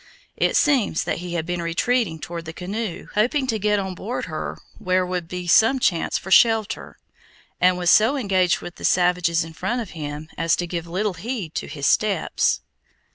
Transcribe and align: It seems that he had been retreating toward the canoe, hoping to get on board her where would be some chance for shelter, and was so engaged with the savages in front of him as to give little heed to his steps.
It 0.35 0.55
seems 0.55 1.03
that 1.03 1.19
he 1.19 1.35
had 1.35 1.45
been 1.45 1.61
retreating 1.61 2.17
toward 2.17 2.45
the 2.45 2.53
canoe, 2.53 3.05
hoping 3.13 3.45
to 3.45 3.59
get 3.59 3.77
on 3.77 3.93
board 3.93 4.25
her 4.25 4.57
where 4.79 5.05
would 5.05 5.27
be 5.27 5.45
some 5.45 5.77
chance 5.79 6.17
for 6.17 6.31
shelter, 6.31 6.97
and 7.59 7.77
was 7.77 7.91
so 7.91 8.17
engaged 8.17 8.61
with 8.61 8.77
the 8.77 8.83
savages 8.83 9.43
in 9.43 9.53
front 9.53 9.79
of 9.79 9.91
him 9.91 10.27
as 10.39 10.55
to 10.55 10.65
give 10.65 10.87
little 10.87 11.13
heed 11.13 11.53
to 11.53 11.67
his 11.67 11.85
steps. 11.85 12.61